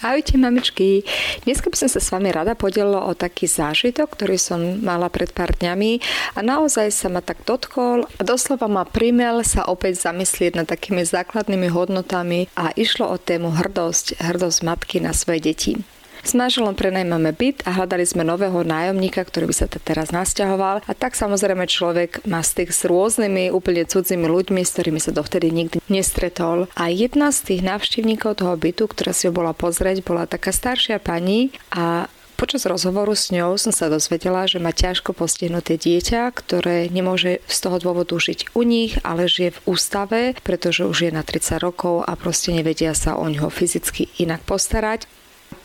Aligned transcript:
Ahojte 0.00 0.40
mamičky, 0.40 1.04
dnes 1.44 1.60
by 1.60 1.76
som 1.76 1.92
sa 1.92 2.00
s 2.00 2.08
vami 2.08 2.32
rada 2.32 2.56
podelila 2.56 3.04
o 3.04 3.12
taký 3.12 3.44
zážitok, 3.44 4.08
ktorý 4.16 4.40
som 4.40 4.80
mala 4.80 5.12
pred 5.12 5.28
pár 5.28 5.52
dňami 5.52 6.00
a 6.32 6.40
naozaj 6.40 6.88
sa 6.88 7.12
ma 7.12 7.20
tak 7.20 7.44
dotkol 7.44 8.08
a 8.08 8.22
doslova 8.24 8.64
ma 8.64 8.88
primel 8.88 9.44
sa 9.44 9.68
opäť 9.68 10.08
zamyslieť 10.08 10.56
nad 10.56 10.64
takými 10.64 11.04
základnými 11.04 11.68
hodnotami 11.68 12.48
a 12.56 12.72
išlo 12.80 13.12
o 13.12 13.20
tému 13.20 13.52
hrdosť, 13.52 14.24
hrdosť 14.24 14.58
matky 14.64 15.04
na 15.04 15.12
svoje 15.12 15.52
deti. 15.52 15.76
S 16.20 16.36
manželom 16.36 16.76
prenajmame 16.76 17.32
byt 17.32 17.64
a 17.64 17.72
hľadali 17.74 18.04
sme 18.04 18.22
nového 18.22 18.60
nájomníka, 18.60 19.24
ktorý 19.24 19.48
by 19.48 19.54
sa 19.56 19.66
teraz 19.66 20.12
nasťahoval. 20.12 20.84
A 20.84 20.92
tak 20.92 21.16
samozrejme 21.16 21.64
človek 21.64 22.22
má 22.28 22.44
styk 22.44 22.70
s 22.70 22.84
rôznymi 22.84 23.48
úplne 23.50 23.88
cudzími 23.88 24.28
ľuďmi, 24.28 24.60
s 24.60 24.76
ktorými 24.76 25.00
sa 25.00 25.16
dovtedy 25.16 25.48
nikdy 25.48 25.80
nestretol. 25.88 26.68
A 26.76 26.92
jedna 26.92 27.32
z 27.32 27.54
tých 27.54 27.62
návštevníkov 27.64 28.44
toho 28.44 28.54
bytu, 28.54 28.84
ktorá 28.86 29.16
si 29.16 29.26
ho 29.28 29.32
bola 29.32 29.56
pozrieť, 29.56 30.04
bola 30.04 30.28
taká 30.28 30.52
staršia 30.52 31.00
pani 31.00 31.56
a 31.72 32.08
Počas 32.40 32.64
rozhovoru 32.64 33.12
s 33.12 33.28
ňou 33.36 33.60
som 33.60 33.68
sa 33.68 33.92
dozvedela, 33.92 34.48
že 34.48 34.64
má 34.64 34.72
ťažko 34.72 35.12
postihnuté 35.12 35.76
dieťa, 35.76 36.32
ktoré 36.32 36.88
nemôže 36.88 37.44
z 37.44 37.56
toho 37.60 37.76
dôvodu 37.76 38.16
žiť 38.16 38.56
u 38.56 38.64
nich, 38.64 38.96
ale 39.04 39.28
žije 39.28 39.60
v 39.60 39.62
ústave, 39.68 40.20
pretože 40.40 40.88
už 40.88 41.04
je 41.04 41.12
na 41.12 41.20
30 41.20 41.60
rokov 41.60 42.00
a 42.00 42.16
proste 42.16 42.56
nevedia 42.56 42.96
sa 42.96 43.20
o 43.20 43.28
ňoho 43.28 43.52
fyzicky 43.52 44.08
inak 44.24 44.40
postarať. 44.48 45.04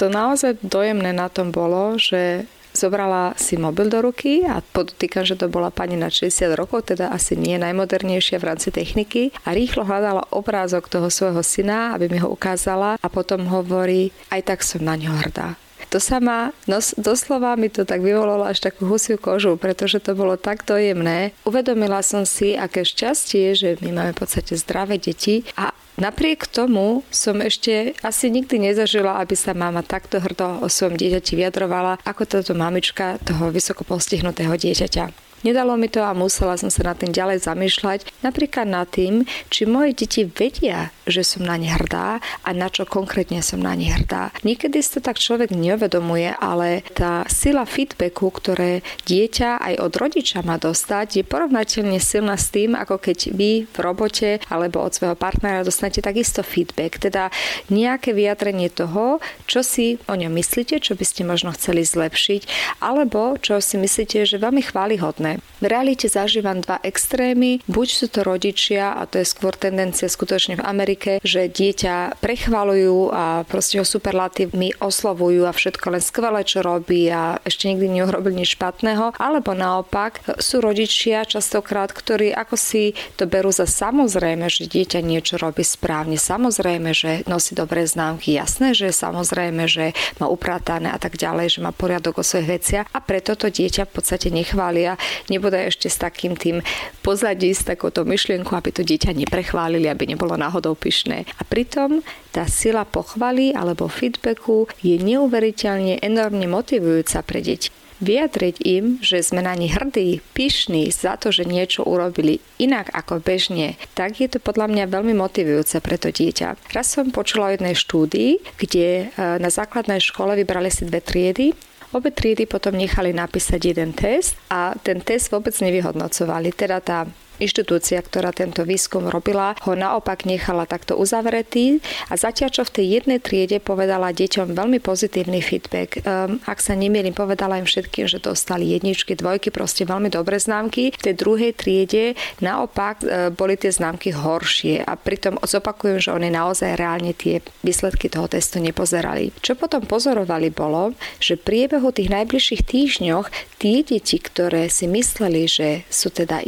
To 0.02 0.12
naozaj 0.12 0.60
dojemné 0.66 1.16
na 1.16 1.30
tom 1.30 1.54
bolo, 1.54 1.96
že 1.96 2.46
zobrala 2.76 3.34
si 3.40 3.56
mobil 3.56 3.88
do 3.88 4.04
ruky 4.04 4.44
a 4.44 4.60
podotýkam, 4.60 5.24
že 5.24 5.40
to 5.40 5.48
bola 5.48 5.72
pani 5.72 5.96
na 5.96 6.12
60 6.12 6.60
rokov, 6.60 6.92
teda 6.92 7.10
asi 7.10 7.40
nie 7.40 7.56
najmodernejšia 7.56 8.38
v 8.38 8.48
rámci 8.52 8.70
techniky 8.70 9.32
a 9.48 9.56
rýchlo 9.56 9.88
hľadala 9.88 10.28
obrázok 10.36 10.92
toho 10.92 11.08
svojho 11.08 11.42
syna, 11.42 11.96
aby 11.96 12.12
mi 12.12 12.20
ho 12.20 12.28
ukázala 12.28 13.00
a 13.00 13.08
potom 13.08 13.48
hovorí, 13.48 14.12
aj 14.30 14.42
tak 14.44 14.60
som 14.62 14.84
na 14.84 15.00
ňo 15.00 15.16
hrdá. 15.24 15.56
To 15.96 16.04
sa 16.04 16.20
ma, 16.20 16.52
no, 16.68 16.84
doslova 17.00 17.56
mi 17.56 17.72
to 17.72 17.88
tak 17.88 18.04
vyvolalo 18.04 18.44
až 18.44 18.60
takú 18.60 18.84
husiu 18.84 19.16
kožu, 19.16 19.56
pretože 19.56 20.04
to 20.04 20.12
bolo 20.12 20.36
tak 20.36 20.68
dojemné. 20.68 21.32
Uvedomila 21.48 22.04
som 22.04 22.28
si, 22.28 22.52
aké 22.52 22.84
šťastie, 22.84 23.56
že 23.56 23.80
my 23.80 23.96
máme 23.96 24.12
v 24.12 24.20
podstate 24.20 24.60
zdravé 24.60 25.00
deti 25.00 25.48
a 25.56 25.72
Napriek 25.96 26.52
tomu 26.52 27.08
som 27.08 27.40
ešte 27.40 27.96
asi 28.04 28.28
nikdy 28.28 28.60
nezažila, 28.60 29.16
aby 29.24 29.32
sa 29.32 29.56
mama 29.56 29.80
takto 29.80 30.20
hrdo 30.20 30.60
o 30.60 30.68
svojom 30.68 31.00
dieťati 31.00 31.40
vyjadrovala, 31.40 32.04
ako 32.04 32.28
táto 32.28 32.52
mamička 32.52 33.16
toho 33.24 33.48
vysoko 33.48 33.88
postihnutého 33.88 34.52
dieťaťa. 34.60 35.25
Nedalo 35.46 35.78
mi 35.78 35.86
to 35.94 36.02
a 36.02 36.18
musela 36.18 36.58
som 36.58 36.74
sa 36.74 36.82
nad 36.82 36.98
tým 36.98 37.14
ďalej 37.14 37.46
zamýšľať, 37.46 38.26
napríklad 38.26 38.66
nad 38.66 38.90
tým, 38.90 39.30
či 39.54 39.70
moje 39.70 39.94
deti 39.94 40.26
vedia, 40.26 40.90
že 41.06 41.22
som 41.22 41.46
na 41.46 41.54
ne 41.54 41.70
hrdá 41.70 42.18
a 42.42 42.50
na 42.50 42.66
čo 42.66 42.82
konkrétne 42.90 43.46
som 43.46 43.62
na 43.62 43.78
ne 43.78 43.94
hrdá. 43.94 44.34
Niekedy 44.42 44.82
si 44.82 44.98
to 44.98 45.06
tak 45.06 45.22
človek 45.22 45.54
neuvedomuje, 45.54 46.34
ale 46.42 46.82
tá 46.98 47.30
sila 47.30 47.70
feedbacku, 47.70 48.34
ktoré 48.34 48.82
dieťa 49.06 49.62
aj 49.62 49.74
od 49.86 49.94
rodiča 49.94 50.42
má 50.42 50.58
dostať, 50.58 51.22
je 51.22 51.24
porovnateľne 51.30 52.02
silná 52.02 52.42
s 52.42 52.50
tým, 52.50 52.74
ako 52.74 52.98
keď 52.98 53.30
vy 53.38 53.70
v 53.70 53.78
robote 53.78 54.42
alebo 54.50 54.82
od 54.82 54.98
svojho 54.98 55.14
partnera 55.14 55.62
dostanete 55.62 56.02
takisto 56.02 56.42
feedback, 56.42 56.98
teda 56.98 57.30
nejaké 57.70 58.18
vyjadrenie 58.18 58.74
toho, 58.74 59.22
čo 59.46 59.62
si 59.62 60.02
o 60.10 60.18
ňom 60.18 60.34
myslíte, 60.42 60.82
čo 60.82 60.98
by 60.98 61.06
ste 61.06 61.22
možno 61.22 61.54
chceli 61.54 61.86
zlepšiť, 61.86 62.42
alebo 62.82 63.38
čo 63.38 63.62
si 63.62 63.78
myslíte, 63.78 64.26
že 64.26 64.42
veľmi 64.42 64.66
chválihodné. 64.66 65.35
V 65.64 65.66
realite 65.72 66.12
zažívam 66.12 66.60
dva 66.60 66.84
extrémy. 66.84 67.64
Buď 67.66 67.88
sú 67.90 68.06
to 68.12 68.22
rodičia, 68.28 68.94
a 68.94 69.08
to 69.08 69.24
je 69.24 69.26
skôr 69.26 69.56
tendencia 69.56 70.12
skutočne 70.12 70.60
v 70.60 70.68
Amerike, 70.68 71.12
že 71.24 71.48
dieťa 71.48 72.20
prechvalujú 72.20 73.10
a 73.16 73.48
proste 73.48 73.80
ho 73.80 73.88
superlatívmi 73.88 74.78
oslovujú 74.84 75.48
a 75.48 75.56
všetko 75.56 75.96
len 75.96 76.04
skvelé, 76.04 76.44
čo 76.44 76.60
robí 76.60 77.08
a 77.08 77.40
ešte 77.42 77.72
nikdy 77.72 77.88
neurobil 77.88 78.36
nič 78.36 78.60
špatného. 78.60 79.16
Alebo 79.16 79.56
naopak 79.56 80.22
sú 80.44 80.60
rodičia 80.60 81.24
častokrát, 81.24 81.96
ktorí 81.96 82.36
ako 82.36 82.60
si 82.60 82.92
to 83.16 83.24
berú 83.26 83.50
za 83.50 83.64
samozrejme, 83.64 84.52
že 84.52 84.68
dieťa 84.68 85.00
niečo 85.02 85.40
robí 85.40 85.64
správne. 85.64 86.20
Samozrejme, 86.20 86.92
že 86.92 87.24
nosí 87.26 87.56
dobré 87.56 87.88
známky. 87.88 88.36
Jasné, 88.36 88.76
že 88.76 88.92
samozrejme, 88.92 89.66
že 89.72 89.96
má 90.20 90.28
upratané 90.28 90.92
a 90.92 91.00
tak 91.00 91.16
ďalej, 91.16 91.58
že 91.58 91.64
má 91.64 91.72
poriadok 91.72 92.20
o 92.22 92.28
svojich 92.28 92.60
veciach 92.60 92.88
a 92.92 93.00
preto 93.00 93.40
to 93.40 93.48
dieťa 93.48 93.88
v 93.88 93.94
podstate 93.96 94.28
nechvália 94.30 95.00
nebude 95.32 95.58
ešte 95.58 95.88
s 95.92 95.98
takým 96.00 96.36
tým 96.36 96.62
pozadí, 97.06 97.52
s 97.52 97.68
takouto 97.68 98.04
myšlienkou, 98.04 98.56
aby 98.56 98.72
to 98.72 98.82
dieťa 98.84 99.16
neprechválili, 99.16 99.90
aby 99.90 100.10
nebolo 100.10 100.36
náhodou 100.36 100.74
pyšné. 100.74 101.26
A 101.38 101.42
pritom 101.44 102.06
tá 102.36 102.46
sila 102.46 102.84
pochvaly 102.84 103.56
alebo 103.56 103.88
feedbacku 103.88 104.68
je 104.84 105.00
neuveriteľne 105.00 106.04
enormne 106.04 106.48
motivujúca 106.50 107.24
pre 107.24 107.42
deti 107.42 107.72
vyjadriť 108.04 108.56
im, 108.68 109.00
že 109.00 109.24
sme 109.24 109.40
na 109.40 109.56
nich 109.56 109.72
hrdí, 109.72 110.20
pyšní 110.36 110.92
za 110.92 111.16
to, 111.16 111.32
že 111.32 111.48
niečo 111.48 111.88
urobili 111.88 112.44
inak 112.60 112.92
ako 112.92 113.24
bežne, 113.24 113.80
tak 113.96 114.20
je 114.20 114.28
to 114.28 114.44
podľa 114.44 114.68
mňa 114.68 114.92
veľmi 114.92 115.16
motivujúce 115.16 115.80
pre 115.80 115.96
to 115.96 116.12
dieťa. 116.12 116.76
Raz 116.76 116.92
som 116.92 117.16
počula 117.16 117.52
o 117.52 117.54
jednej 117.56 117.76
štúdii, 117.76 118.60
kde 118.60 118.88
e, 118.88 119.24
na 119.40 119.48
základnej 119.48 120.04
škole 120.04 120.36
vybrali 120.36 120.68
si 120.68 120.84
dve 120.84 121.00
triedy 121.00 121.56
Obe 121.96 122.12
triedy 122.12 122.44
potom 122.44 122.76
nechali 122.76 123.16
napísať 123.16 123.72
jeden 123.72 123.96
test 123.96 124.36
a 124.52 124.76
ten 124.76 125.00
test 125.00 125.32
vôbec 125.32 125.56
nevyhodnocovali. 125.64 126.52
Teda 126.52 126.84
tá 126.84 127.08
inštitúcia, 127.40 128.00
ktorá 128.02 128.32
tento 128.36 128.64
výskum 128.64 129.08
robila, 129.08 129.58
ho 129.64 129.74
naopak 129.74 130.24
nechala 130.28 130.66
takto 130.66 130.96
uzavretý 130.98 131.80
a 132.10 132.18
zatiaľ, 132.18 132.50
čo 132.52 132.64
v 132.68 132.74
tej 132.82 132.86
jednej 133.02 133.20
triede 133.20 133.58
povedala 133.60 134.16
deťom 134.16 134.56
veľmi 134.56 134.80
pozitívny 134.80 135.40
feedback. 135.40 136.02
Um, 136.06 136.40
ak 136.46 136.60
sa 136.62 136.74
nemierim, 136.78 137.16
povedala 137.16 137.60
im 137.60 137.68
všetkým, 137.68 138.08
že 138.08 138.22
dostali 138.22 138.74
jedničky, 138.76 139.18
dvojky, 139.18 139.50
proste 139.50 139.84
veľmi 139.84 140.10
dobré 140.12 140.38
známky. 140.38 140.94
V 140.96 141.04
tej 141.12 141.16
druhej 141.16 141.52
triede 141.56 142.18
naopak 142.40 143.02
uh, 143.04 143.30
boli 143.32 143.60
tie 143.60 143.72
známky 143.72 144.16
horšie 144.16 144.84
a 144.84 144.94
pritom 144.96 145.40
zopakujem, 145.42 146.00
že 146.02 146.14
oni 146.14 146.30
naozaj 146.34 146.76
reálne 146.76 147.14
tie 147.14 147.40
výsledky 147.62 148.10
toho 148.12 148.28
testu 148.28 148.60
nepozerali. 148.60 149.32
Čo 149.40 149.56
potom 149.56 149.86
pozorovali 149.86 150.50
bolo, 150.52 150.96
že 151.22 151.40
priebehu 151.40 151.92
tých 151.92 152.12
najbližších 152.12 152.62
týždňoch 152.66 153.28
tie 153.62 153.82
deti, 153.82 154.18
ktoré 154.20 154.68
si 154.68 154.86
mysleli, 154.90 155.48
že 155.48 155.70
sú 155.88 156.12
teda 156.12 156.44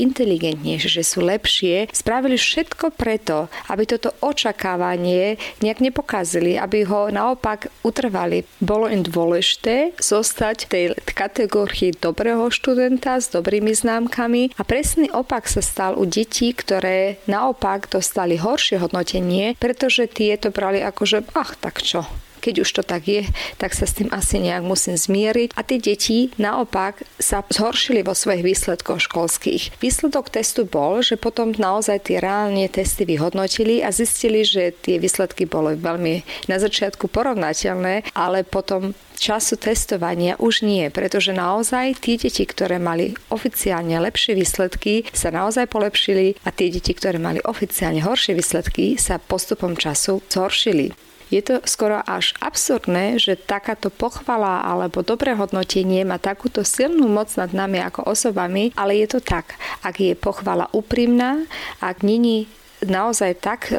že 0.80 1.02
sú 1.02 1.26
lepšie, 1.26 1.90
spravili 1.92 2.38
všetko 2.38 2.94
preto, 2.94 3.50
aby 3.74 3.84
toto 3.90 4.14
očakávanie 4.22 5.42
nejak 5.66 5.82
nepokazili, 5.82 6.56
aby 6.56 6.86
ho 6.86 7.10
naopak 7.10 7.74
utrvali. 7.82 8.46
Bolo 8.62 8.88
im 8.88 9.02
dôležité 9.02 9.98
zostať 9.98 10.58
v 10.66 10.72
tej 10.72 10.86
kategórii 11.18 11.94
dobrého 11.98 12.48
študenta 12.54 13.18
s 13.18 13.34
dobrými 13.34 13.74
známkami 13.74 14.56
a 14.56 14.62
presný 14.62 15.10
opak 15.12 15.50
sa 15.50 15.66
stal 15.66 15.98
u 15.98 16.06
detí, 16.06 16.54
ktoré 16.54 17.18
naopak 17.26 17.90
dostali 17.90 18.38
horšie 18.38 18.78
hodnotenie, 18.78 19.58
pretože 19.58 20.06
tieto 20.08 20.54
brali 20.54 20.80
ako, 20.82 21.04
že 21.04 21.18
ach, 21.34 21.58
tak 21.58 21.82
čo, 21.82 22.06
keď 22.40 22.64
už 22.64 22.70
to 22.80 22.84
tak 22.86 23.10
je, 23.10 23.26
tak 23.58 23.74
sa 23.74 23.90
s 23.90 23.98
tým 23.98 24.10
asi 24.14 24.40
nejak 24.42 24.64
musím 24.64 24.96
zmieriť. 24.96 25.54
A 25.58 25.62
tie 25.66 25.80
deti 25.82 26.32
naopak 26.38 27.04
sa 27.18 27.42
zhoršili 27.44 28.06
vo 28.06 28.14
svojich 28.14 28.46
výsledkoch 28.46 29.04
školských. 29.10 29.82
Výsledok 29.82 30.30
testu 30.30 30.64
bol, 30.64 31.02
že 31.02 31.20
potom 31.20 31.52
naozaj 31.54 32.10
tie 32.10 32.18
reálne 32.22 32.66
testy 32.70 33.04
vyhodnotili 33.04 33.82
a 33.82 33.90
zistili, 33.90 34.46
že 34.46 34.72
tie 34.72 35.02
výsledky 35.02 35.50
boli 35.50 35.76
veľmi 35.76 36.48
na 36.52 36.58
začiatku 36.58 37.10
porovnateľné, 37.10 38.14
ale 38.14 38.46
potom 38.46 38.94
času 39.18 39.58
testovania 39.58 40.38
už 40.38 40.62
nie, 40.62 40.88
pretože 40.94 41.34
naozaj 41.34 41.98
tie 41.98 42.16
deti, 42.22 42.46
ktoré 42.46 42.78
mali 42.78 43.18
oficiálne 43.34 43.98
lepšie 43.98 44.38
výsledky, 44.38 45.10
sa 45.12 45.34
naozaj 45.34 45.68
polepšili 45.68 46.38
a 46.46 46.54
tie 46.54 46.70
deti, 46.70 46.94
ktoré 46.94 47.18
mali 47.18 47.42
oficiálne 47.42 48.06
horšie 48.06 48.38
výsledky, 48.38 48.96
sa 48.96 49.18
postupom 49.18 49.74
času 49.74 50.22
zhoršili. 50.30 51.07
Je 51.28 51.44
to 51.44 51.60
skoro 51.68 52.00
až 52.08 52.32
absurdné, 52.40 53.20
že 53.20 53.36
takáto 53.36 53.92
pochvala 53.92 54.64
alebo 54.64 55.04
dobré 55.04 55.36
hodnotenie 55.36 56.08
má 56.08 56.16
takúto 56.16 56.64
silnú 56.64 57.12
moc 57.12 57.28
nad 57.36 57.52
nami 57.52 57.84
ako 57.84 58.08
osobami, 58.08 58.72
ale 58.80 59.04
je 59.04 59.18
to 59.18 59.20
tak. 59.20 59.60
Ak 59.84 60.00
je 60.00 60.16
pochvala 60.16 60.72
úprimná, 60.72 61.44
ak 61.84 62.00
není 62.00 62.48
naozaj 62.86 63.42
tak 63.42 63.74
e, 63.74 63.78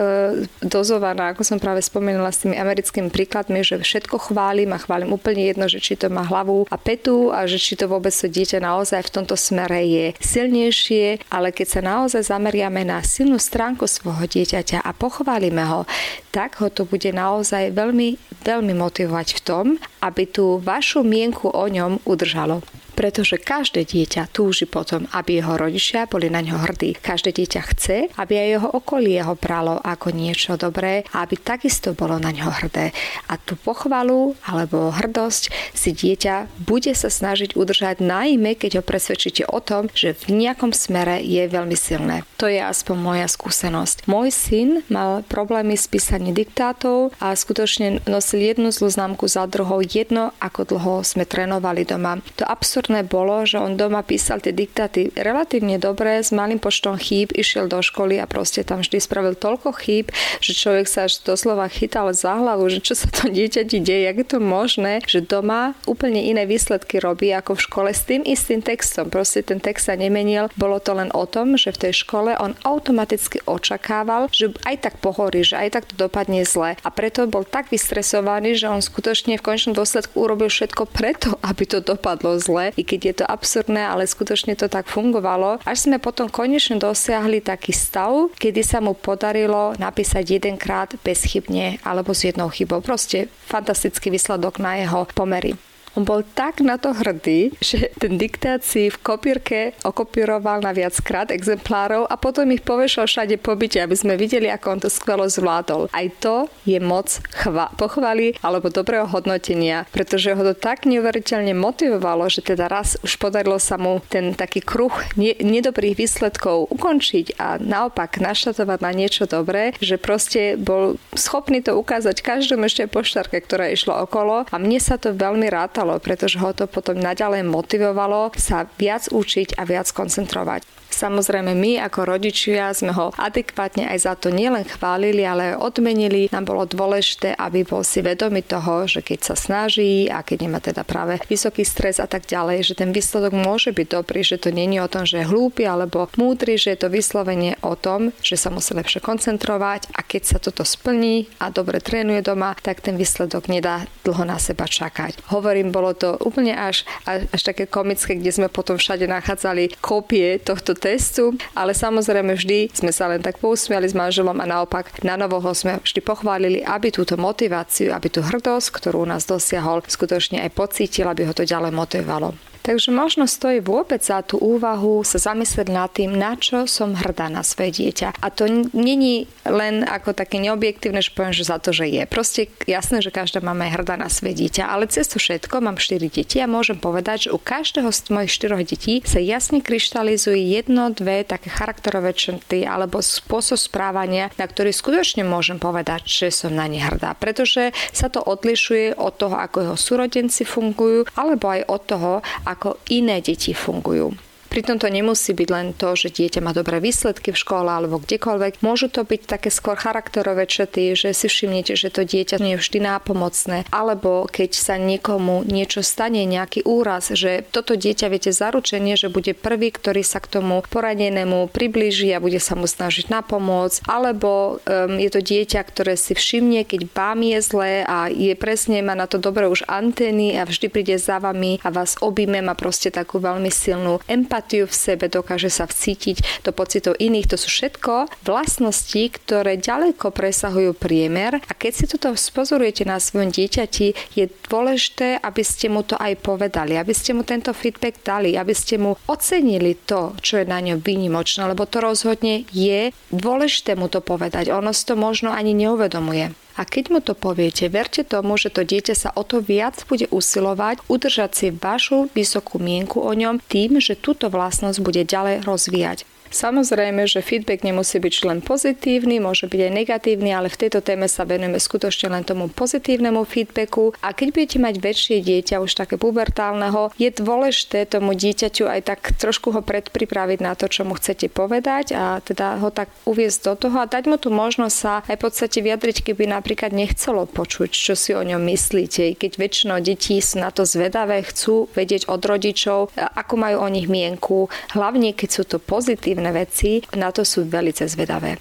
dozovaná, 0.65 1.31
ako 1.31 1.47
som 1.47 1.59
práve 1.63 1.85
spomenula 1.85 2.35
s 2.35 2.43
tými 2.43 2.59
americkými 2.59 3.13
príkladmi, 3.13 3.63
že 3.63 3.79
všetko 3.79 4.31
chválim 4.31 4.75
a 4.75 4.83
chválim 4.83 5.15
úplne 5.15 5.47
jedno, 5.47 5.71
že 5.71 5.79
či 5.79 5.95
to 5.95 6.11
má 6.11 6.27
hlavu 6.27 6.67
a 6.67 6.77
petu 6.81 7.31
a 7.31 7.47
že 7.47 7.61
či 7.63 7.79
to 7.79 7.87
vôbec 7.87 8.11
to 8.11 8.27
dieťa 8.27 8.59
naozaj 8.59 9.07
v 9.07 9.15
tomto 9.15 9.39
smere 9.39 9.79
je 9.87 10.07
silnejšie, 10.19 11.31
ale 11.31 11.55
keď 11.55 11.67
sa 11.69 11.81
naozaj 11.85 12.27
zameriame 12.27 12.83
na 12.83 12.99
silnú 13.05 13.39
stránku 13.39 13.87
svojho 13.87 14.27
dieťaťa 14.27 14.83
a 14.83 14.91
pochválime 14.91 15.63
ho, 15.63 15.87
tak 16.35 16.59
ho 16.59 16.67
to 16.67 16.83
bude 16.83 17.11
naozaj 17.15 17.71
veľmi, 17.71 18.19
veľmi 18.43 18.75
motivovať 18.75 19.29
v 19.39 19.41
tom, 19.45 19.67
aby 20.03 20.27
tú 20.27 20.59
vašu 20.59 21.07
mienku 21.07 21.51
o 21.51 21.65
ňom 21.67 22.03
udržalo 22.03 22.63
pretože 22.99 23.39
každé 23.39 23.87
dieťa 23.87 24.35
túži 24.35 24.67
potom, 24.67 25.07
aby 25.15 25.39
jeho 25.39 25.55
rodičia 25.55 26.11
boli 26.11 26.27
na 26.27 26.43
ňo 26.43 26.67
hrdí. 26.67 26.99
Každé 26.99 27.31
dieťa 27.31 27.63
chce, 27.71 27.97
aby 28.19 28.35
aj 28.35 28.49
jeho 28.59 28.69
okolie 28.75 29.23
ho 29.23 29.39
bralo 29.39 29.79
ako 29.79 30.11
niečo 30.11 30.59
dobré 30.59 31.07
a 31.15 31.23
aby 31.23 31.39
takisto 31.39 31.95
bolo 31.95 32.19
na 32.19 32.35
ňo 32.35 32.51
hrdé. 32.51 32.91
A 33.31 33.39
tú 33.39 33.55
pochvalu 33.55 34.35
alebo 34.43 34.91
hrdosť 34.91 35.55
si 35.79 35.95
dieťa 35.95 36.67
bude 36.67 36.91
sa 36.99 37.07
snažiť 37.07 37.55
udržať 37.55 38.03
najmä, 38.03 38.59
keď 38.59 38.83
ho 38.83 38.83
presvedčíte 38.83 39.47
o 39.47 39.63
tom, 39.63 39.87
že 39.95 40.19
v 40.19 40.35
nejakom 40.35 40.75
smere 40.75 41.23
je 41.23 41.47
veľmi 41.47 41.79
silné. 41.79 42.27
To 42.43 42.51
je 42.51 42.59
aspoň 42.59 42.97
moja 42.99 43.27
skúsenosť. 43.31 44.11
Môj 44.11 44.35
syn 44.35 44.83
mal 44.91 45.23
problémy 45.23 45.79
s 45.79 45.87
písaním 45.87 46.35
diktátov 46.35 47.15
a 47.23 47.31
skutočne 47.31 48.03
nosil 48.11 48.43
jednu 48.43 48.75
zlú 48.75 48.91
známku 48.91 49.31
za 49.31 49.47
druhou, 49.47 49.79
jedno 49.87 50.35
ako 50.43 50.75
dlho 50.75 50.95
sme 51.07 51.23
trénovali 51.23 51.87
doma. 51.87 52.19
To 52.43 52.43
absurd 52.43 52.88
absurdné 52.89 53.05
bolo, 53.05 53.45
že 53.45 53.61
on 53.61 53.77
doma 53.77 54.01
písal 54.01 54.41
tie 54.41 54.57
diktáty 54.57 55.13
relatívne 55.13 55.77
dobre, 55.77 56.25
s 56.25 56.33
malým 56.33 56.57
počtom 56.57 56.97
chýb, 56.97 57.37
išiel 57.37 57.69
do 57.69 57.85
školy 57.85 58.17
a 58.17 58.25
proste 58.25 58.65
tam 58.65 58.81
vždy 58.81 58.97
spravil 58.97 59.37
toľko 59.37 59.77
chýb, 59.77 60.09
že 60.41 60.57
človek 60.57 60.89
sa 60.89 61.05
až 61.05 61.21
doslova 61.21 61.69
chytal 61.69 62.09
za 62.17 62.41
hlavu, 62.41 62.65
že 62.73 62.81
čo 62.81 62.97
sa 62.97 63.13
to 63.13 63.29
dieťa 63.29 63.69
ti 63.69 63.79
deje, 63.85 64.09
jak 64.09 64.17
je 64.17 64.27
to 64.33 64.39
možné, 64.41 65.05
že 65.05 65.21
doma 65.21 65.77
úplne 65.85 66.25
iné 66.25 66.49
výsledky 66.49 66.97
robí 66.97 67.29
ako 67.29 67.61
v 67.61 67.65
škole 67.69 67.91
s 67.93 68.09
tým 68.09 68.25
istým 68.25 68.65
textom. 68.65 69.13
Proste 69.13 69.45
ten 69.45 69.61
text 69.61 69.93
sa 69.93 69.95
nemenil, 69.95 70.49
bolo 70.57 70.81
to 70.81 70.97
len 70.97 71.13
o 71.13 71.29
tom, 71.29 71.61
že 71.61 71.77
v 71.77 71.89
tej 71.89 72.09
škole 72.09 72.33
on 72.41 72.57
automaticky 72.65 73.45
očakával, 73.45 74.33
že 74.33 74.57
aj 74.65 74.89
tak 74.89 74.95
pohorí, 75.05 75.45
že 75.45 75.61
aj 75.61 75.69
tak 75.77 75.85
to 75.93 76.09
dopadne 76.09 76.41
zle. 76.49 76.81
A 76.81 76.89
preto 76.89 77.29
bol 77.29 77.45
tak 77.45 77.69
vystresovaný, 77.69 78.57
že 78.57 78.73
on 78.73 78.81
skutočne 78.81 79.37
v 79.37 79.45
konečnom 79.45 79.77
dôsledku 79.77 80.17
urobil 80.17 80.49
všetko 80.49 80.89
preto, 80.89 81.37
aby 81.45 81.69
to 81.69 81.85
dopadlo 81.85 82.41
zle 82.41 82.78
i 82.79 82.87
keď 82.87 83.01
je 83.03 83.15
to 83.21 83.25
absurdné, 83.27 83.83
ale 83.83 84.07
skutočne 84.07 84.55
to 84.55 84.71
tak 84.71 84.87
fungovalo. 84.87 85.59
Až 85.67 85.91
sme 85.91 85.99
potom 85.99 86.31
konečne 86.31 86.79
dosiahli 86.79 87.43
taký 87.43 87.75
stav, 87.75 88.31
kedy 88.39 88.63
sa 88.63 88.79
mu 88.79 88.95
podarilo 88.95 89.75
napísať 89.83 90.39
jedenkrát 90.39 90.95
bezchybne 91.03 91.83
alebo 91.83 92.15
s 92.15 92.31
jednou 92.31 92.47
chybou. 92.47 92.79
Proste 92.79 93.27
fantastický 93.51 94.15
výsledok 94.15 94.63
na 94.63 94.79
jeho 94.79 95.11
pomery. 95.11 95.68
On 95.99 96.07
bol 96.07 96.23
tak 96.23 96.63
na 96.63 96.79
to 96.79 96.95
hrdý, 96.95 97.51
že 97.59 97.91
ten 97.99 98.23
diktát 98.23 98.63
v 98.63 98.95
kopírke 99.03 99.75
okopíroval 99.83 100.63
na 100.63 100.71
viackrát 100.71 101.35
exemplárov 101.35 102.07
a 102.07 102.15
potom 102.15 102.47
ich 102.55 102.63
povešal 102.63 103.11
všade 103.11 103.35
po 103.43 103.59
byte, 103.59 103.83
aby 103.83 103.99
sme 103.99 104.15
videli, 104.15 104.47
ako 104.47 104.79
on 104.79 104.81
to 104.87 104.95
skvelo 104.95 105.27
zvládol. 105.27 105.91
Aj 105.91 106.07
to 106.23 106.47
je 106.63 106.79
moc 106.79 107.19
chva- 107.35 107.75
pochvaly 107.75 108.39
alebo 108.47 108.71
dobrého 108.71 109.11
hodnotenia, 109.11 109.91
pretože 109.91 110.39
ho 110.39 110.43
to 110.47 110.55
tak 110.55 110.87
neuveriteľne 110.87 111.51
motivovalo, 111.59 112.31
že 112.31 112.47
teda 112.47 112.71
raz 112.71 112.95
už 113.03 113.19
podarilo 113.19 113.59
sa 113.59 113.75
mu 113.75 113.99
ten 114.07 114.39
taký 114.39 114.63
kruh 114.63 114.95
ne- 115.19 115.35
nedobrých 115.35 115.99
výsledkov 115.99 116.71
ukončiť 116.79 117.43
a 117.43 117.59
naopak 117.59 118.23
naštatovať 118.23 118.79
na 118.87 118.95
niečo 118.95 119.27
dobré, 119.27 119.75
že 119.83 119.99
proste 119.99 120.55
bol 120.55 120.95
schopný 121.19 121.59
to 121.59 121.75
ukázať 121.75 122.23
každému 122.23 122.71
ešte 122.71 122.87
poštárke, 122.87 123.43
ktorá 123.43 123.75
išla 123.75 124.07
okolo 124.07 124.47
a 124.47 124.57
mne 124.63 124.79
sa 124.79 124.95
to 124.95 125.11
veľmi 125.11 125.51
rátalo, 125.51 125.88
pretože 125.97 126.37
ho 126.37 126.53
to 126.53 126.69
potom 126.69 127.01
naďalej 127.01 127.49
motivovalo 127.49 128.37
sa 128.37 128.69
viac 128.77 129.09
učiť 129.09 129.57
a 129.57 129.65
viac 129.65 129.89
koncentrovať. 129.89 130.78
Samozrejme, 130.99 131.55
my 131.55 131.79
ako 131.87 132.11
rodičia 132.11 132.75
sme 132.75 132.91
ho 132.91 133.15
adekvátne 133.15 133.87
aj 133.87 133.99
za 134.03 134.19
to 134.19 134.35
nielen 134.35 134.67
chválili, 134.67 135.23
ale 135.23 135.55
odmenili. 135.55 136.27
Nám 136.35 136.51
bolo 136.51 136.67
dôležité, 136.67 137.39
aby 137.39 137.63
bol 137.63 137.87
si 137.87 138.03
vedomý 138.03 138.43
toho, 138.43 138.83
že 138.91 139.07
keď 139.07 139.31
sa 139.31 139.35
snaží 139.39 140.11
a 140.11 140.27
keď 140.27 140.51
nemá 140.51 140.59
teda 140.59 140.83
práve 140.83 141.23
vysoký 141.31 141.63
stres 141.63 142.03
a 142.03 142.11
tak 142.11 142.27
ďalej, 142.27 142.67
že 142.67 142.75
ten 142.75 142.91
výsledok 142.91 143.31
môže 143.31 143.71
byť 143.71 143.87
dobrý, 143.95 144.27
že 144.27 144.43
to 144.43 144.51
není 144.51 144.83
o 144.83 144.91
tom, 144.91 145.07
že 145.07 145.23
je 145.23 145.31
hlúpy 145.31 145.71
alebo 145.71 146.11
múdry, 146.19 146.59
že 146.59 146.75
je 146.75 146.83
to 146.83 146.91
vyslovene 146.91 147.55
o 147.63 147.79
tom, 147.79 148.11
že 148.19 148.35
sa 148.35 148.51
musí 148.51 148.75
lepšie 148.75 148.99
koncentrovať 148.99 149.95
a 149.95 150.03
keď 150.03 150.23
sa 150.27 150.39
toto 150.43 150.67
splní 150.67 151.31
a 151.39 151.55
dobre 151.55 151.79
trénuje 151.79 152.27
doma, 152.27 152.59
tak 152.59 152.83
ten 152.83 152.99
výsledok 152.99 153.47
nedá 153.47 153.87
dlho 154.03 154.27
na 154.27 154.43
seba 154.43 154.67
čakať. 154.67 155.31
Hovorím, 155.31 155.71
bolo 155.71 155.95
to 155.95 156.19
úplne 156.19 156.59
až, 156.59 156.83
až, 157.07 157.31
až 157.31 157.41
také 157.47 157.71
komické, 157.71 158.19
kde 158.19 158.35
sme 158.35 158.49
potom 158.51 158.75
všade 158.75 159.07
nachádzali 159.07 159.79
kópie 159.79 160.43
tohto 160.43 160.75
testu, 160.89 161.37
ale 161.53 161.77
samozrejme 161.77 162.33
vždy 162.33 162.73
sme 162.73 162.89
sa 162.89 163.13
len 163.13 163.21
tak 163.21 163.37
pousmiali 163.37 163.85
s 163.85 163.93
manželom 163.93 164.41
a 164.41 164.49
naopak 164.49 165.05
na 165.05 165.21
novoho 165.21 165.53
sme 165.53 165.85
vždy 165.85 166.01
pochválili, 166.01 166.65
aby 166.65 166.89
túto 166.89 167.21
motiváciu, 167.21 167.93
aby 167.93 168.09
tú 168.09 168.25
hrdosť, 168.25 168.73
ktorú 168.73 169.05
nás 169.05 169.29
dosiahol, 169.29 169.85
skutočne 169.85 170.41
aj 170.49 170.57
pocítil, 170.57 171.05
aby 171.05 171.29
ho 171.29 171.37
to 171.37 171.45
ďalej 171.45 171.77
motivovalo. 171.77 172.48
Takže 172.69 172.93
možno 172.93 173.25
stojí 173.25 173.65
vôbec 173.65 174.05
za 174.05 174.21
tú 174.21 174.37
úvahu 174.37 175.01
sa 175.01 175.17
zamyslieť 175.17 175.69
nad 175.73 175.89
tým, 175.89 176.13
na 176.13 176.37
čo 176.37 176.69
som 176.69 176.93
hrdá 176.93 177.33
na 177.33 177.41
svoje 177.41 177.81
dieťa. 177.81 178.21
A 178.21 178.29
to 178.29 178.45
není 178.77 179.25
len 179.49 179.89
ako 179.89 180.13
také 180.13 180.37
neobjektívne, 180.37 181.01
že 181.01 181.17
poviem, 181.17 181.33
že 181.33 181.49
za 181.49 181.57
to, 181.57 181.73
že 181.73 181.89
je. 181.89 182.05
Proste 182.05 182.53
jasné, 182.69 183.01
že 183.01 183.09
každá 183.09 183.41
mama 183.41 183.73
je 183.73 183.81
hrdá 183.81 183.97
na 183.97 184.13
svoje 184.13 184.45
dieťa, 184.45 184.69
ale 184.69 184.85
cez 184.85 185.09
to 185.09 185.17
všetko 185.17 185.65
mám 185.65 185.81
4 185.81 186.13
deti 186.13 186.45
a 186.45 186.51
môžem 186.51 186.77
povedať, 186.77 187.33
že 187.33 187.33
u 187.33 187.41
každého 187.41 187.89
z 187.89 188.13
mojich 188.13 188.37
4 188.37 188.61
detí 188.61 189.01
sa 189.09 189.17
jasne 189.17 189.65
kryštalizuje 189.65 190.37
jedno, 190.37 190.93
dve 190.93 191.25
také 191.25 191.49
charakterové 191.49 192.13
črty 192.13 192.69
alebo 192.69 193.01
spôsob 193.01 193.57
správania, 193.57 194.29
na 194.37 194.45
ktorý 194.45 194.77
skutočne 194.77 195.25
môžem 195.25 195.57
povedať, 195.57 196.05
že 196.05 196.29
som 196.29 196.53
na 196.53 196.69
ne 196.69 196.85
hrdá, 196.85 197.17
pretože 197.17 197.73
sa 197.97 198.13
to 198.13 198.21
odlišuje 198.21 198.93
od 199.01 199.17
toho, 199.17 199.41
ako 199.41 199.57
jeho 199.73 199.77
súrodenci 199.81 200.45
fungujú, 200.45 201.09
alebo 201.17 201.49
aj 201.49 201.65
od 201.65 201.83
toho, 201.89 202.13
ako 202.45 202.58
ako 202.59 202.75
iné 202.91 203.23
deti 203.23 203.55
fungujú. 203.55 204.11
Pritom 204.49 204.81
to 204.81 204.89
nemusí 204.89 205.37
byť 205.37 205.49
len 205.53 205.77
to, 205.77 205.93
že 205.93 206.09
dieťa 206.09 206.41
má 206.41 206.57
dobré 206.57 206.81
výsledky 206.81 207.37
v 207.37 207.41
škole 207.41 207.69
alebo 207.69 208.01
kdekoľvek. 208.01 208.65
Môžu 208.65 208.89
to 208.89 209.05
byť 209.05 209.21
také 209.29 209.53
skôr 209.53 209.77
charakterové 209.77 210.49
čety, 210.49 210.97
že 210.97 211.13
si 211.13 211.29
všimnete, 211.29 211.77
že 211.77 211.93
to 211.93 212.09
dieťa 212.09 212.41
nie 212.41 212.57
je 212.57 212.61
vždy 212.65 212.79
nápomocné, 212.81 213.69
alebo 213.69 214.25
keď 214.25 214.51
sa 214.57 214.75
niekomu 214.81 215.45
niečo 215.45 215.85
stane, 215.85 216.25
nejaký 216.25 216.65
úraz, 216.65 217.13
že 217.13 217.45
toto 217.53 217.77
dieťa 217.77 218.09
viete 218.09 218.33
zaručenie, 218.33 218.97
že 218.97 219.13
bude 219.13 219.37
prvý, 219.37 219.69
ktorý 219.69 220.01
sa 220.01 220.19
k 220.19 220.41
tomu 220.41 220.65
poranenému 220.65 221.53
priblíži 221.53 222.17
a 222.17 222.25
bude 222.25 222.41
sa 222.41 222.57
mu 222.57 222.65
snažiť 222.65 223.13
na 223.13 223.21
pomoc, 223.21 223.79
alebo 223.85 224.59
um, 224.65 224.97
je 224.97 225.11
to 225.13 225.21
dieťa, 225.21 225.61
ktoré 225.61 225.95
si 226.01 226.17
všimne, 226.17 226.65
keď 226.65 226.89
vám 226.97 227.21
je 227.21 227.39
zlé 227.45 227.73
a 227.85 228.09
je 228.09 228.33
presne, 228.33 228.81
má 228.81 228.97
na 228.97 229.05
to 229.05 229.21
dobre 229.21 229.45
už 229.45 229.69
antény 229.69 230.41
a 230.41 230.49
vždy 230.49 230.73
príde 230.73 230.97
za 230.97 231.21
vami 231.21 231.61
a 231.61 231.69
vás 231.69 232.01
objíme, 232.01 232.41
má 232.41 232.57
proste 232.57 232.89
takú 232.89 233.21
veľmi 233.21 233.53
silnú 233.53 234.01
empatiu 234.09 234.38
empatiu 234.39 234.71
v 234.71 234.79
sebe, 234.79 235.11
dokáže 235.11 235.51
sa 235.51 235.67
vcítiť 235.67 236.47
do 236.47 236.55
pocitov 236.55 236.95
iných. 237.03 237.35
To 237.35 237.37
sú 237.37 237.51
všetko 237.51 238.23
vlastnosti, 238.23 239.11
ktoré 239.11 239.59
ďaleko 239.59 240.15
presahujú 240.15 240.79
priemer 240.79 241.43
a 241.43 241.53
keď 241.59 241.73
si 241.75 241.85
toto 241.91 242.15
spozorujete 242.15 242.87
na 242.87 243.03
svojom 243.03 243.35
dieťati, 243.35 244.15
je 244.15 244.31
dôležité, 244.47 245.19
aby 245.19 245.43
ste 245.43 245.67
mu 245.67 245.83
to 245.83 245.99
aj 245.99 246.15
povedali, 246.23 246.79
aby 246.79 246.95
ste 246.95 247.19
mu 247.19 247.27
tento 247.27 247.51
feedback 247.51 247.99
dali, 248.07 248.39
aby 248.39 248.55
ste 248.55 248.79
mu 248.79 248.95
ocenili 249.11 249.75
to, 249.75 250.15
čo 250.23 250.39
je 250.39 250.47
na 250.47 250.63
ňom 250.63 250.79
výnimočné, 250.79 251.43
lebo 251.51 251.67
to 251.67 251.83
rozhodne 251.83 252.47
je 252.55 252.95
dôležité 253.11 253.75
mu 253.75 253.91
to 253.91 253.99
povedať. 253.99 254.55
Ono 254.55 254.71
si 254.71 254.87
to 254.87 254.95
možno 254.95 255.35
ani 255.35 255.51
neuvedomuje. 255.51 256.31
A 256.59 256.67
keď 256.67 256.85
mu 256.91 256.99
to 256.99 257.15
poviete, 257.15 257.71
verte 257.71 258.03
tomu, 258.03 258.35
že 258.35 258.51
to 258.51 258.67
dieťa 258.67 258.95
sa 258.99 259.11
o 259.15 259.23
to 259.23 259.39
viac 259.39 259.79
bude 259.87 260.11
usilovať 260.11 260.83
udržať 260.91 261.31
si 261.31 261.47
vašu 261.55 262.11
vysokú 262.11 262.59
mienku 262.59 262.99
o 262.99 263.13
ňom 263.15 263.39
tým, 263.39 263.79
že 263.79 263.95
túto 263.95 264.27
vlastnosť 264.27 264.83
bude 264.83 265.07
ďalej 265.07 265.47
rozvíjať. 265.47 266.03
Samozrejme, 266.29 267.09
že 267.09 267.25
feedback 267.25 267.65
nemusí 267.65 267.97
byť 267.97 268.15
len 268.29 268.39
pozitívny, 268.45 269.19
môže 269.19 269.49
byť 269.49 269.61
aj 269.65 269.73
negatívny, 269.73 270.31
ale 270.33 270.53
v 270.53 270.61
tejto 270.67 270.85
téme 270.85 271.09
sa 271.09 271.25
venujeme 271.25 271.57
skutočne 271.57 272.13
len 272.13 272.25
tomu 272.25 272.53
pozitívnemu 272.53 273.25
feedbacku. 273.25 273.97
A 274.05 274.13
keď 274.13 274.29
budete 274.35 274.59
mať 274.61 274.75
väčšie 274.79 275.17
dieťa, 275.25 275.63
už 275.65 275.73
také 275.75 275.97
pubertálneho, 275.97 276.93
je 277.01 277.09
dôležité 277.09 277.89
tomu 277.89 278.13
dieťaťu 278.13 278.69
aj 278.69 278.81
tak 278.85 279.01
trošku 279.17 279.55
ho 279.55 279.61
predpripraviť 279.65 280.39
na 280.45 280.53
to, 280.53 280.69
čo 280.69 280.85
mu 280.85 280.95
chcete 280.99 281.33
povedať 281.33 281.97
a 281.97 282.21
teda 282.21 282.61
ho 282.61 282.69
tak 282.69 282.93
uviezť 283.09 283.39
do 283.49 283.55
toho 283.57 283.77
a 283.81 283.91
dať 283.91 284.05
mu 284.11 284.21
tu 284.21 284.29
možnosť 284.29 284.77
sa 284.77 284.95
aj 285.09 285.17
v 285.17 285.25
podstate 285.25 285.59
vyjadriť, 285.65 286.05
keby 286.13 286.29
napríklad 286.29 286.75
nechcelo 286.75 287.25
počuť, 287.25 287.71
čo 287.73 287.95
si 287.97 288.13
o 288.13 288.23
ňom 288.23 288.43
myslíte. 288.45 289.17
Keď 289.17 289.33
väčšinou 289.39 289.79
detí 289.81 290.21
sú 290.21 290.43
na 290.43 290.53
to 290.53 290.67
zvedavé, 290.67 291.25
chcú 291.25 291.71
vedieť 291.73 292.11
od 292.11 292.21
rodičov, 292.21 292.93
ako 292.95 293.35
majú 293.39 293.57
o 293.65 293.69
nich 293.71 293.87
mienku, 293.87 294.51
hlavne 294.75 295.15
keď 295.15 295.29
sú 295.31 295.43
to 295.47 295.57
pozitívne 295.63 296.18
negatívne 296.19 296.35
veci, 296.35 296.83
na 296.99 297.15
to 297.15 297.23
sú 297.23 297.47
veľmi 297.47 297.73
zvedavé. 297.75 298.39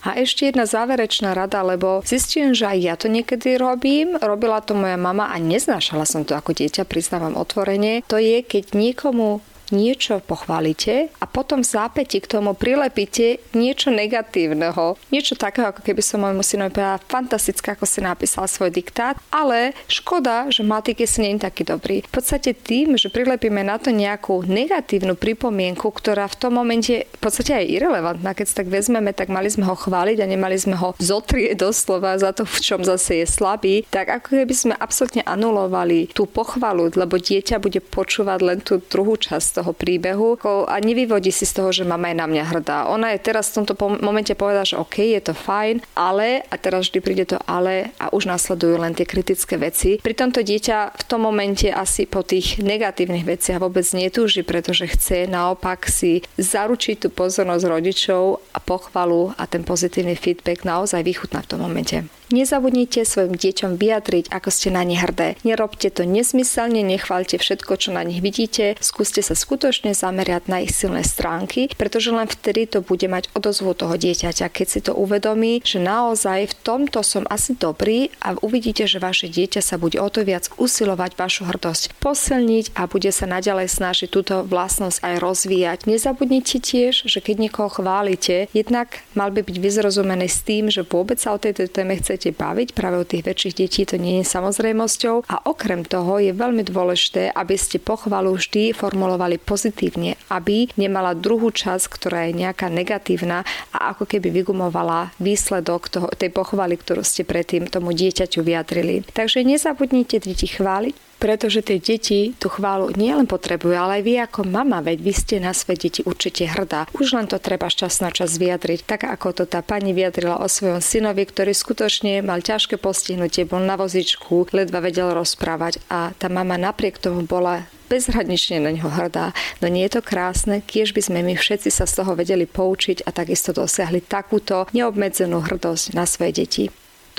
A 0.00 0.16
ešte 0.16 0.48
jedna 0.48 0.64
záverečná 0.64 1.36
rada, 1.36 1.60
lebo 1.60 2.00
zistím, 2.08 2.56
že 2.56 2.64
aj 2.64 2.78
ja 2.80 2.94
to 2.96 3.12
niekedy 3.12 3.60
robím. 3.60 4.16
Robila 4.16 4.64
to 4.64 4.72
moja 4.72 4.96
mama 4.96 5.28
a 5.28 5.36
neznášala 5.36 6.08
som 6.08 6.24
to 6.24 6.32
ako 6.32 6.56
dieťa, 6.56 6.88
priznávam 6.88 7.36
otvorene. 7.36 8.00
To 8.08 8.16
je, 8.16 8.40
keď 8.40 8.72
niekomu 8.72 9.44
niečo 9.70 10.20
pochválite 10.22 11.10
a 11.18 11.24
potom 11.26 11.62
v 11.62 11.70
zápäti 11.70 12.22
k 12.22 12.30
tomu 12.30 12.54
prilepíte 12.54 13.42
niečo 13.56 13.90
negatívneho. 13.90 14.98
Niečo 15.10 15.34
takého, 15.34 15.70
ako 15.70 15.82
keby 15.82 16.02
som 16.02 16.22
môjmu 16.22 16.42
synovi 16.44 16.74
povedala, 16.74 17.02
fantastické, 17.06 17.72
ako 17.74 17.86
si 17.86 18.02
napísal 18.02 18.46
svoj 18.46 18.70
diktát, 18.70 19.16
ale 19.30 19.72
škoda, 19.86 20.50
že 20.50 20.66
matiky 20.66 21.06
si 21.06 21.22
nie 21.22 21.38
je 21.38 21.46
taký 21.46 21.62
dobrý. 21.66 22.02
V 22.06 22.12
podstate 22.20 22.52
tým, 22.54 22.98
že 22.98 23.08
prilepíme 23.08 23.62
na 23.62 23.78
to 23.78 23.94
nejakú 23.94 24.44
negatívnu 24.44 25.14
pripomienku, 25.14 25.88
ktorá 25.90 26.26
v 26.26 26.38
tom 26.38 26.52
momente 26.58 27.06
v 27.06 27.18
podstate 27.22 27.54
aj 27.54 27.70
irrelevantná, 27.70 28.34
keď 28.34 28.46
si 28.46 28.54
tak 28.58 28.68
vezmeme, 28.68 29.14
tak 29.14 29.30
mali 29.30 29.48
sme 29.48 29.66
ho 29.66 29.76
chváliť 29.78 30.18
a 30.20 30.30
nemali 30.30 30.56
sme 30.58 30.76
ho 30.76 30.92
zotrieť 30.98 31.56
doslova 31.56 32.18
za 32.18 32.34
to, 32.34 32.42
v 32.44 32.58
čom 32.58 32.80
zase 32.82 33.22
je 33.22 33.26
slabý, 33.26 33.86
tak 33.88 34.10
ako 34.10 34.42
keby 34.42 34.54
sme 34.54 34.74
absolútne 34.74 35.22
anulovali 35.24 36.10
tú 36.10 36.26
pochvalu, 36.26 36.90
lebo 36.94 37.16
dieťa 37.20 37.62
bude 37.62 37.78
počúvať 37.78 38.38
len 38.42 38.58
tú 38.60 38.82
druhú 38.82 39.14
časť 39.14 39.59
toho 39.60 39.76
príbehu 39.76 40.40
a 40.64 40.80
nevyvodí 40.80 41.28
si 41.28 41.44
z 41.44 41.60
toho, 41.60 41.68
že 41.68 41.84
mama 41.84 42.08
je 42.08 42.16
na 42.16 42.24
mňa 42.24 42.44
hrdá. 42.48 42.78
Ona 42.88 43.12
je 43.12 43.20
teraz 43.20 43.52
v 43.52 43.60
tomto 43.60 43.76
momente 44.00 44.32
povedala, 44.32 44.64
že 44.64 44.80
OK, 44.80 45.04
je 45.04 45.20
to 45.20 45.36
fajn, 45.36 45.84
ale 45.92 46.40
a 46.48 46.56
teraz 46.56 46.88
vždy 46.88 46.98
príde 47.04 47.24
to 47.28 47.36
ale 47.44 47.92
a 48.00 48.08
už 48.16 48.24
nasledujú 48.24 48.80
len 48.80 48.96
tie 48.96 49.04
kritické 49.04 49.60
veci. 49.60 50.00
Pri 50.00 50.16
tomto 50.16 50.40
dieťa 50.40 50.96
v 50.96 51.04
tom 51.04 51.28
momente 51.28 51.68
asi 51.68 52.08
po 52.08 52.24
tých 52.24 52.56
negatívnych 52.64 53.28
veciach 53.28 53.60
vôbec 53.60 53.84
netúži, 53.92 54.40
pretože 54.40 54.88
chce 54.88 55.28
naopak 55.28 55.84
si 55.92 56.24
zaručiť 56.40 57.04
tú 57.04 57.08
pozornosť 57.12 57.64
rodičov 57.68 58.40
a 58.56 58.58
pochvalu 58.64 59.36
a 59.36 59.44
ten 59.44 59.60
pozitívny 59.60 60.16
feedback 60.16 60.64
naozaj 60.64 61.04
vychutná 61.04 61.44
v 61.44 61.50
tom 61.52 61.60
momente. 61.60 62.08
Nezabudnite 62.30 63.02
svojim 63.02 63.34
deťom 63.34 63.74
vyjadriť, 63.74 64.30
ako 64.30 64.54
ste 64.54 64.70
na 64.70 64.86
ne 64.86 64.94
hrdé. 64.94 65.34
Nerobte 65.42 65.90
to 65.90 66.06
nesmyselne, 66.06 66.78
nechválte 66.86 67.42
všetko, 67.42 67.74
čo 67.74 67.90
na 67.90 68.06
nich 68.06 68.22
vidíte. 68.22 68.78
Skúste 68.78 69.18
sa 69.18 69.34
skutočne 69.50 69.90
zameriať 69.90 70.46
na 70.46 70.62
ich 70.62 70.70
silné 70.70 71.02
stránky, 71.02 71.74
pretože 71.74 72.14
len 72.14 72.30
vtedy 72.30 72.70
to 72.70 72.86
bude 72.86 73.02
mať 73.02 73.26
odozvu 73.34 73.74
toho 73.74 73.98
dieťaťa, 73.98 74.46
keď 74.46 74.66
si 74.70 74.80
to 74.86 74.94
uvedomí, 74.94 75.58
že 75.66 75.82
naozaj 75.82 76.54
v 76.54 76.54
tomto 76.62 77.02
som 77.02 77.26
asi 77.26 77.58
dobrý 77.58 78.14
a 78.22 78.38
uvidíte, 78.38 78.86
že 78.86 79.02
vaše 79.02 79.26
dieťa 79.26 79.58
sa 79.58 79.74
bude 79.74 79.98
o 79.98 80.06
to 80.06 80.22
viac 80.22 80.46
usilovať 80.54 81.18
vašu 81.18 81.50
hrdosť 81.50 81.98
posilniť 81.98 82.78
a 82.78 82.86
bude 82.86 83.10
sa 83.10 83.26
naďalej 83.26 83.66
snažiť 83.66 84.06
túto 84.06 84.46
vlastnosť 84.46 85.02
aj 85.02 85.14
rozvíjať. 85.18 85.78
Nezabudnite 85.90 86.62
tiež, 86.62 87.10
že 87.10 87.18
keď 87.18 87.50
niekoho 87.50 87.72
chválite, 87.72 88.46
jednak 88.54 89.02
mal 89.18 89.34
by 89.34 89.42
byť 89.42 89.56
vyzrozumený 89.56 90.28
s 90.30 90.46
tým, 90.46 90.70
že 90.70 90.86
vôbec 90.86 91.18
sa 91.18 91.34
o 91.34 91.42
tejto 91.42 91.66
téme 91.66 91.98
chce 91.98 92.10
chcete 92.10 92.34
baviť, 92.34 92.74
práve 92.74 92.98
u 92.98 93.06
tých 93.06 93.22
väčších 93.22 93.54
detí 93.54 93.86
to 93.86 93.94
nie 93.94 94.18
je 94.18 94.26
samozrejmosťou 94.26 95.30
a 95.30 95.46
okrem 95.46 95.86
toho 95.86 96.18
je 96.18 96.34
veľmi 96.34 96.66
dôležité, 96.66 97.30
aby 97.30 97.54
ste 97.54 97.78
pochvalu 97.78 98.34
vždy 98.34 98.74
formulovali 98.74 99.29
pozitívne, 99.36 100.16
aby 100.32 100.72
nemala 100.80 101.12
druhú 101.12 101.52
časť, 101.52 101.84
ktorá 101.86 102.26
je 102.26 102.40
nejaká 102.40 102.72
negatívna 102.72 103.44
a 103.70 103.92
ako 103.92 104.08
keby 104.08 104.32
vygumovala 104.32 105.12
výsledok 105.20 105.92
toho, 105.92 106.08
tej 106.16 106.32
pochvaly, 106.32 106.80
ktorú 106.80 107.04
ste 107.04 107.28
predtým 107.28 107.68
tomu 107.68 107.92
dieťaťu 107.92 108.40
vyjadrili. 108.40 109.04
Takže 109.12 109.44
nezabudnite 109.44 110.22
deti 110.24 110.48
chváliť, 110.48 111.09
pretože 111.20 111.60
tie 111.60 111.76
deti 111.76 112.32
tú 112.40 112.48
chválu 112.48 112.90
nielen 112.96 113.28
potrebujú, 113.28 113.76
ale 113.76 114.00
aj 114.00 114.02
vy 114.08 114.14
ako 114.24 114.40
mama, 114.48 114.80
veď 114.80 114.98
vy 115.04 115.12
ste 115.12 115.36
na 115.38 115.52
svoje 115.52 115.86
deti 115.86 116.00
určite 116.00 116.48
hrdá. 116.48 116.88
Už 116.96 117.12
len 117.12 117.28
to 117.28 117.36
treba 117.36 117.68
čas 117.68 118.00
na 118.00 118.08
čas 118.08 118.40
vyjadriť, 118.40 118.88
tak 118.88 119.04
ako 119.04 119.36
to 119.36 119.44
tá 119.44 119.60
pani 119.60 119.92
vyjadrila 119.92 120.40
o 120.40 120.48
svojom 120.48 120.80
synovi, 120.80 121.28
ktorý 121.28 121.52
skutočne 121.52 122.24
mal 122.24 122.40
ťažké 122.40 122.80
postihnutie, 122.80 123.44
bol 123.44 123.60
na 123.60 123.76
vozičku, 123.76 124.48
ledva 124.50 124.80
vedel 124.80 125.12
rozprávať 125.12 125.84
a 125.92 126.16
tá 126.16 126.32
mama 126.32 126.56
napriek 126.56 126.96
tomu 126.96 127.28
bola 127.28 127.68
bezhranične 127.90 128.62
na 128.62 128.70
ňo 128.70 128.86
hrdá. 128.86 129.34
No 129.58 129.66
nie 129.66 129.82
je 129.90 129.98
to 129.98 130.02
krásne, 130.06 130.62
kiež 130.62 130.94
by 130.94 131.02
sme 131.02 131.20
my 131.26 131.34
všetci 131.34 131.74
sa 131.74 131.84
z 131.90 132.00
toho 132.00 132.14
vedeli 132.14 132.46
poučiť 132.46 133.02
a 133.02 133.10
takisto 133.10 133.50
dosiahli 133.50 134.06
takúto 134.06 134.70
neobmedzenú 134.70 135.42
hrdosť 135.42 135.98
na 135.98 136.06
svoje 136.06 136.32
deti. 136.46 136.64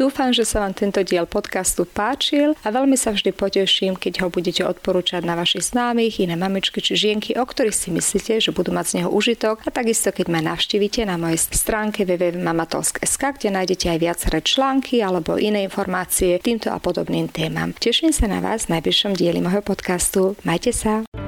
Dúfam, 0.02 0.34
že 0.34 0.50
sa 0.50 0.66
vám 0.66 0.74
tento 0.74 0.98
diel 1.06 1.30
podcastu 1.30 1.86
páčil 1.86 2.58
a 2.66 2.74
veľmi 2.74 2.98
sa 2.98 3.14
vždy 3.14 3.38
poteším, 3.38 3.94
keď 3.94 4.26
ho 4.26 4.34
budete 4.34 4.66
odporúčať 4.66 5.22
na 5.22 5.38
vašich 5.38 5.62
známych, 5.62 6.18
iné 6.26 6.34
mamičky 6.34 6.82
či 6.82 6.98
žienky, 6.98 7.38
o 7.38 7.46
ktorých 7.46 7.78
si 7.78 7.94
myslíte, 7.94 8.42
že 8.42 8.50
budú 8.50 8.74
mať 8.74 8.86
z 8.90 8.94
neho 8.98 9.14
užitok 9.14 9.62
a 9.62 9.70
takisto 9.70 10.10
keď 10.10 10.26
ma 10.34 10.42
navštívite 10.42 11.06
na 11.06 11.22
mojej 11.22 11.38
stránke 11.54 12.02
www.mamatolsk.sk, 12.10 13.22
kde 13.38 13.54
nájdete 13.54 13.94
aj 13.94 14.00
viaceré 14.02 14.42
články 14.42 15.06
alebo 15.06 15.38
iné 15.38 15.70
informácie 15.70 16.42
týmto 16.42 16.74
a 16.74 16.82
podobným 16.82 17.30
témam. 17.30 17.70
Teším 17.78 18.10
sa 18.10 18.26
na 18.26 18.42
vás 18.42 18.66
v 18.66 18.82
najbližšom 18.82 19.14
dieli 19.14 19.38
môjho 19.38 19.62
podcastu. 19.62 20.34
Majte 20.42 20.74
sa! 20.74 21.21